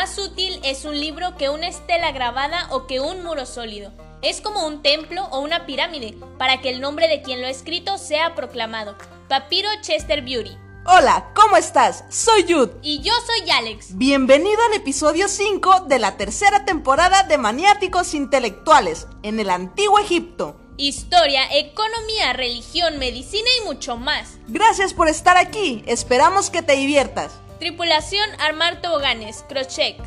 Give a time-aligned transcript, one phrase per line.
[0.00, 3.92] Más útil es un libro que una estela grabada o que un muro sólido.
[4.22, 7.50] Es como un templo o una pirámide, para que el nombre de quien lo ha
[7.50, 8.96] escrito sea proclamado.
[9.28, 10.56] Papiro Chester Beauty.
[10.86, 12.04] Hola, ¿cómo estás?
[12.08, 12.70] Soy Yud.
[12.80, 13.98] Y yo soy Alex.
[13.98, 20.58] Bienvenido al episodio 5 de la tercera temporada de Maniáticos Intelectuales en el Antiguo Egipto.
[20.78, 24.38] Historia, economía, religión, medicina y mucho más.
[24.48, 27.32] Gracias por estar aquí, esperamos que te diviertas.
[27.60, 29.98] Tripulación Armar Toboganes, Crochet.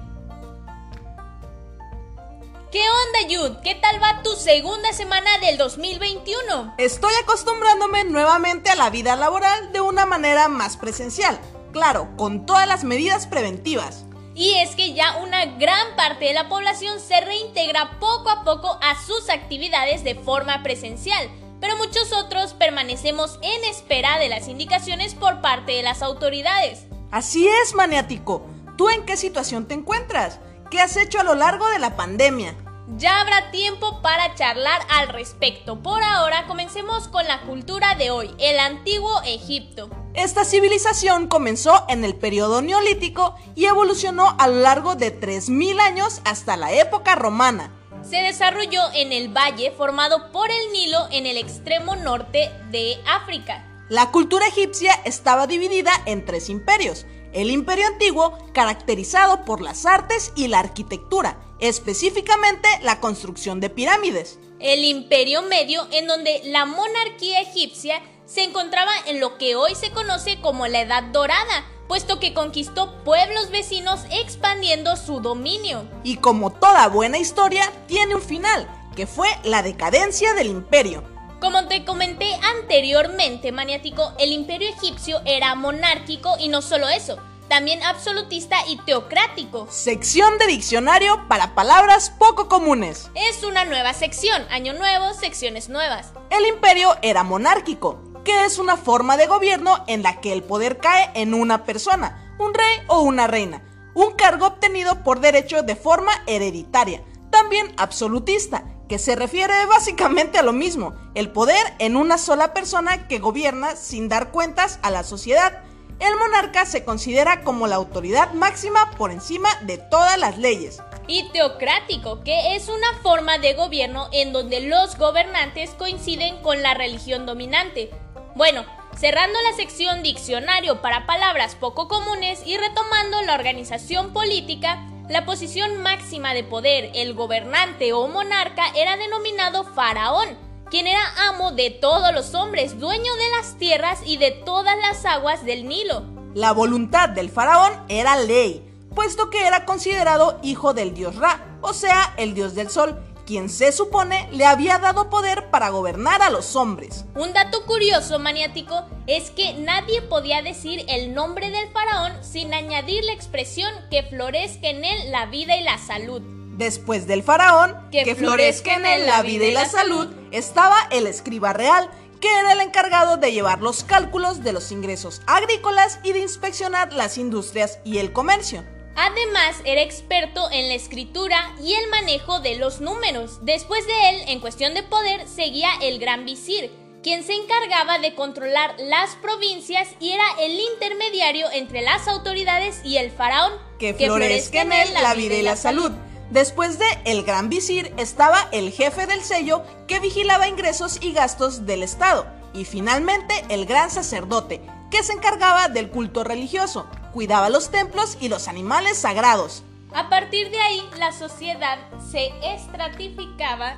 [2.71, 3.57] ¿Qué onda, Yud?
[3.63, 6.73] ¿Qué tal va tu segunda semana del 2021?
[6.79, 11.39] Estoy acostumbrándome nuevamente a la vida laboral de una manera más presencial,
[11.71, 14.05] claro, con todas las medidas preventivas.
[14.33, 18.79] Y es que ya una gran parte de la población se reintegra poco a poco
[18.81, 21.29] a sus actividades de forma presencial,
[21.61, 26.87] pero muchos otros permanecemos en espera de las indicaciones por parte de las autoridades.
[27.13, 28.47] Así es, maniático.
[28.75, 30.39] ¿Tú en qué situación te encuentras?
[30.71, 32.55] ¿Qué has hecho a lo largo de la pandemia?
[32.97, 35.83] Ya habrá tiempo para charlar al respecto.
[35.83, 39.91] Por ahora comencemos con la cultura de hoy, el antiguo Egipto.
[40.15, 46.19] Esta civilización comenzó en el periodo neolítico y evolucionó a lo largo de 3.000 años
[46.25, 47.71] hasta la época romana.
[48.01, 53.69] Se desarrolló en el valle formado por el Nilo en el extremo norte de África.
[53.93, 57.05] La cultura egipcia estaba dividida en tres imperios.
[57.31, 64.39] El imperio antiguo, caracterizado por las artes y la arquitectura, específicamente la construcción de pirámides.
[64.59, 69.91] El imperio medio, en donde la monarquía egipcia se encontraba en lo que hoy se
[69.91, 75.87] conoce como la Edad Dorada, puesto que conquistó pueblos vecinos expandiendo su dominio.
[76.03, 81.12] Y como toda buena historia, tiene un final, que fue la decadencia del imperio.
[81.43, 87.17] Como te comenté anteriormente, maniático, el imperio egipcio era monárquico y no solo eso,
[87.49, 89.67] también absolutista y teocrático.
[89.69, 93.11] Sección de diccionario para palabras poco comunes.
[93.13, 96.13] Es una nueva sección, año nuevo, secciones nuevas.
[96.29, 100.77] El imperio era monárquico, que es una forma de gobierno en la que el poder
[100.77, 103.61] cae en una persona, un rey o una reina,
[103.95, 110.43] un cargo obtenido por derecho de forma hereditaria, también absolutista, que se refiere básicamente a
[110.43, 115.03] lo mismo, el poder en una sola persona que gobierna sin dar cuentas a la
[115.03, 115.63] sociedad.
[115.99, 120.79] El monarca se considera como la autoridad máxima por encima de todas las leyes.
[121.07, 126.75] Y teocrático, que es una forma de gobierno en donde los gobernantes coinciden con la
[126.75, 127.89] religión dominante.
[128.35, 128.63] Bueno,
[128.95, 135.81] cerrando la sección diccionario para palabras poco comunes y retomando la organización política, la posición
[135.81, 140.37] máxima de poder, el gobernante o monarca, era denominado faraón,
[140.69, 145.05] quien era amo de todos los hombres, dueño de las tierras y de todas las
[145.05, 146.03] aguas del Nilo.
[146.33, 151.73] La voluntad del faraón era ley, puesto que era considerado hijo del dios Ra, o
[151.73, 156.29] sea, el dios del sol, quien se supone le había dado poder para gobernar a
[156.29, 157.05] los hombres.
[157.15, 163.03] Un dato curioso, maniático, es que nadie podía decir el nombre del faraón sin añadir
[163.03, 166.21] la expresión que florezca en él la vida y la salud.
[166.57, 171.51] Después del faraón, que, florezca en él la vida y la salud, estaba el escriba
[171.51, 171.89] real,
[172.21, 176.93] que era el encargado de llevar los cálculos de los ingresos agrícolas y de inspeccionar
[176.93, 178.63] las industrias y el comercio.
[178.95, 183.39] Además, era experto en la escritura y el manejo de los números.
[183.41, 186.71] Después de él, en cuestión de poder, seguía el gran visir,
[187.03, 192.97] quien se encargaba de controlar las provincias y era el intermediario entre las autoridades y
[192.97, 193.53] el faraón.
[193.77, 195.91] Que, florezca en él la vida y la salud.
[196.31, 201.67] Después de el gran visir estaba el jefe del sello que vigilaba ingresos y gastos
[201.67, 202.25] del Estado.
[202.53, 208.29] Y finalmente el gran sacerdote, que se encargaba del culto religioso, cuidaba los templos y
[208.29, 209.63] los animales sagrados.
[209.93, 211.77] A partir de ahí, la sociedad
[212.11, 213.77] se estratificaba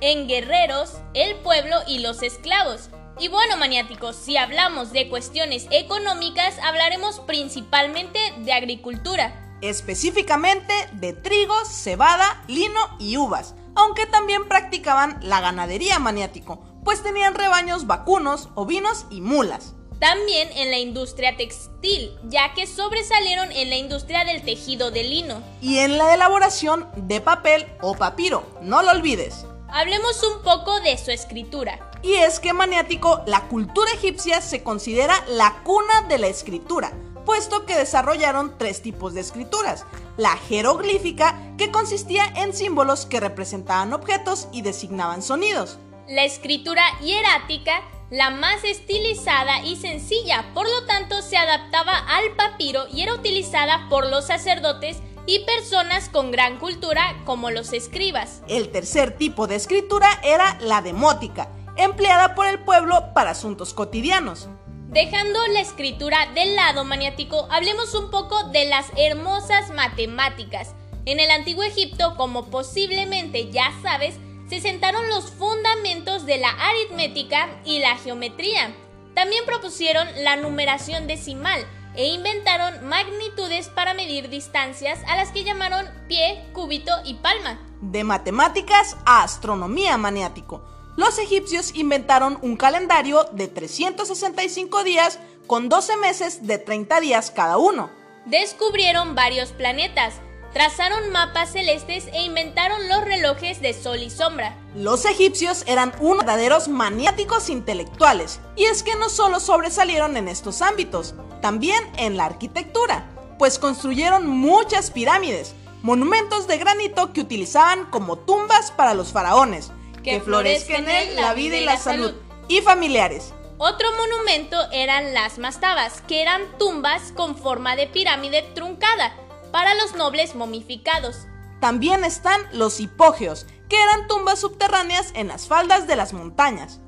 [0.00, 2.90] en guerreros, el pueblo y los esclavos.
[3.18, 9.56] Y bueno, maniáticos, si hablamos de cuestiones económicas, hablaremos principalmente de agricultura.
[9.60, 17.34] Específicamente de trigo, cebada, lino y uvas, aunque también practicaban la ganadería maniático, pues tenían
[17.34, 19.74] rebaños vacunos, ovinos y mulas.
[20.00, 25.42] También en la industria textil, ya que sobresalieron en la industria del tejido de lino.
[25.62, 29.46] Y en la elaboración de papel o papiro, no lo olvides.
[29.76, 31.90] Hablemos un poco de su escritura.
[32.00, 36.92] Y es que maniático, la cultura egipcia se considera la cuna de la escritura,
[37.26, 39.84] puesto que desarrollaron tres tipos de escrituras.
[40.16, 45.78] La jeroglífica, que consistía en símbolos que representaban objetos y designaban sonidos.
[46.06, 52.84] La escritura hierática, la más estilizada y sencilla, por lo tanto se adaptaba al papiro
[52.92, 58.42] y era utilizada por los sacerdotes y personas con gran cultura como los escribas.
[58.48, 64.48] El tercer tipo de escritura era la demótica, empleada por el pueblo para asuntos cotidianos.
[64.88, 70.74] Dejando la escritura del lado maniático, hablemos un poco de las hermosas matemáticas.
[71.06, 74.16] En el antiguo Egipto, como posiblemente ya sabes,
[74.48, 78.74] se sentaron los fundamentos de la aritmética y la geometría.
[79.14, 85.86] También propusieron la numeración decimal e inventaron magnitudes para medir distancias a las que llamaron
[86.08, 87.60] pie, cúbito y palma.
[87.80, 90.62] De matemáticas a astronomía maniático.
[90.96, 97.58] Los egipcios inventaron un calendario de 365 días con 12 meses de 30 días cada
[97.58, 97.90] uno.
[98.26, 100.14] Descubrieron varios planetas,
[100.54, 104.56] trazaron mapas celestes e inventaron los relojes de sol y sombra.
[104.76, 110.62] Los egipcios eran unos verdaderos maniáticos intelectuales, y es que no solo sobresalieron en estos
[110.62, 118.16] ámbitos, también en la arquitectura, pues construyeron muchas pirámides, monumentos de granito que utilizaban como
[118.16, 119.72] tumbas para los faraones,
[120.04, 122.14] que, florezca en él la vida y la salud,
[122.46, 123.34] y familiares.
[123.58, 129.16] Otro monumento eran las mastabas, que eran tumbas con forma de pirámide truncada,
[129.54, 131.28] para los nobles momificados.
[131.60, 136.80] También están los hipógeos, que eran tumbas subterráneas en las faldas de las montañas.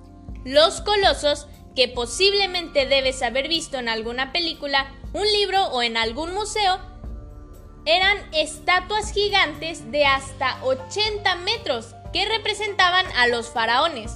[0.45, 1.47] Los colosos,
[1.77, 6.81] que posiblemente debes haber visto en alguna película, un libro o en algún museo,
[7.85, 14.15] eran estatuas gigantes de hasta 80 metros que representaban a los faraones.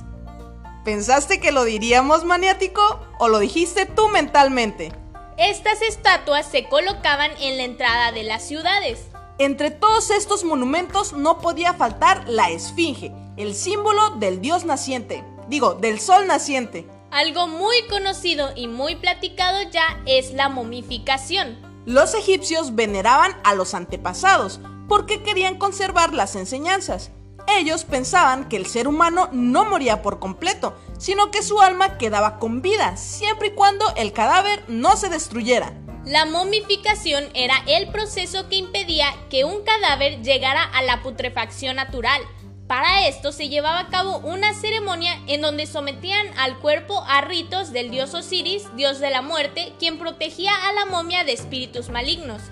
[0.85, 2.83] ¿Pensaste que lo diríamos maniático
[3.21, 4.91] o lo dijiste tú mentalmente?
[5.41, 9.07] Estas estatuas se colocaban en la entrada de las ciudades.
[9.39, 15.73] Entre todos estos monumentos no podía faltar la esfinge, el símbolo del dios naciente, digo,
[15.73, 16.87] del sol naciente.
[17.11, 21.57] Algo muy conocido y muy platicado ya es la momificación.
[21.87, 24.61] Los egipcios veneraban a los antepasados
[24.91, 27.13] porque querían conservar las enseñanzas.
[27.59, 32.39] Ellos pensaban que el ser humano no moría por completo, sino que su alma quedaba
[32.39, 35.75] con vida, siempre y cuando el cadáver no se destruyera.
[36.05, 42.23] La momificación era el proceso que impedía que un cadáver llegara a la putrefacción natural.
[42.67, 47.73] Para esto se llevaba a cabo una ceremonia en donde sometían al cuerpo a ritos
[47.73, 52.43] del dios Osiris, dios de la muerte, quien protegía a la momia de espíritus malignos.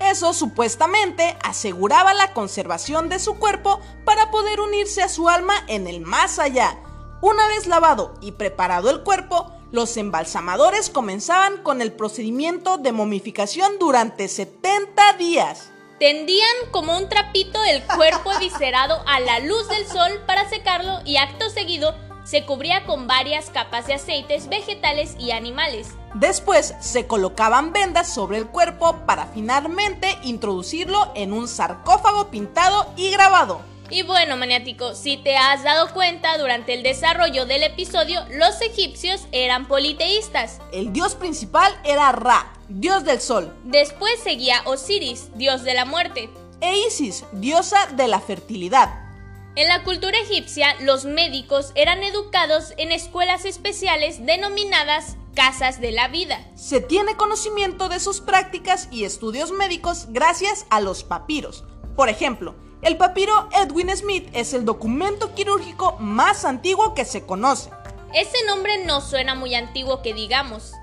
[0.00, 5.86] Eso supuestamente aseguraba la conservación de su cuerpo para poder unirse a su alma en
[5.86, 6.78] el más allá.
[7.22, 13.78] Una vez lavado y preparado el cuerpo, los embalsamadores comenzaban con el procedimiento de momificación
[13.78, 15.72] durante 70 días.
[15.98, 21.16] Tendían como un trapito el cuerpo eviscerado a la luz del sol para secarlo y
[21.16, 21.94] acto seguido
[22.26, 25.88] se cubría con varias capas de aceites vegetales y animales.
[26.14, 33.10] Después se colocaban vendas sobre el cuerpo para finalmente introducirlo en un sarcófago pintado y
[33.10, 33.60] grabado.
[33.88, 39.28] Y bueno, maniático, si te has dado cuenta durante el desarrollo del episodio, los egipcios
[39.30, 40.58] eran politeístas.
[40.72, 43.54] El dios principal era Ra, dios del sol.
[43.62, 46.28] Después seguía Osiris, dios de la muerte.
[46.60, 49.05] E Isis, diosa de la fertilidad.
[49.56, 56.08] En la cultura egipcia, los médicos eran educados en escuelas especiales denominadas casas de la
[56.08, 56.46] vida.
[56.54, 61.64] Se tiene conocimiento de sus prácticas y estudios médicos gracias a los papiros.
[61.96, 67.70] Por ejemplo, el papiro Edwin Smith es el documento quirúrgico más antiguo que se conoce.
[68.12, 70.74] Ese nombre no suena muy antiguo que digamos.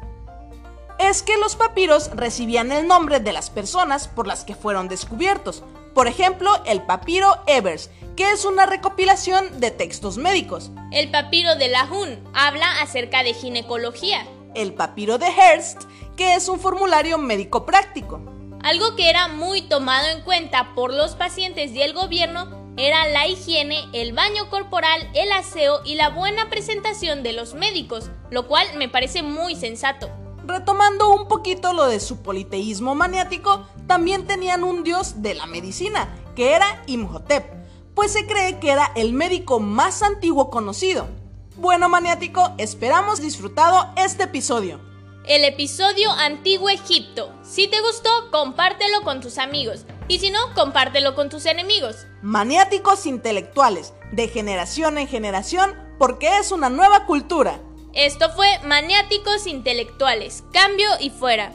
[0.98, 5.64] Es que los papiros recibían el nombre de las personas por las que fueron descubiertos.
[5.94, 10.72] Por ejemplo, el papiro Evers, que es una recopilación de textos médicos.
[10.92, 14.26] El papiro de Lahun habla acerca de ginecología.
[14.56, 15.84] El papiro de Hearst,
[16.18, 18.22] que es un formulario médico práctico.
[18.64, 23.28] Algo que era muy tomado en cuenta por los pacientes y el gobierno era la
[23.28, 28.66] higiene, el baño corporal, el aseo y la buena presentación de los médicos, lo cual
[28.78, 30.10] me parece muy sensato.
[30.46, 36.14] Retomando un poquito lo de su politeísmo maniático, también tenían un dios de la medicina,
[36.36, 37.46] que era Imhotep,
[37.94, 41.08] pues se cree que era el médico más antiguo conocido.
[41.56, 44.80] Bueno, maniático, esperamos disfrutado este episodio.
[45.26, 47.32] El episodio Antiguo Egipto.
[47.44, 49.86] Si te gustó, compártelo con tus amigos.
[50.10, 52.08] Y si no, compártelo con tus enemigos.
[52.22, 57.62] Maniáticos intelectuales, de generación en generación, porque es una nueva cultura.
[57.94, 60.44] Esto fue Maniáticos Intelectuales.
[60.52, 61.54] Cambio y fuera.